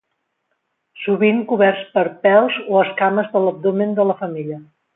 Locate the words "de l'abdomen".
3.37-3.95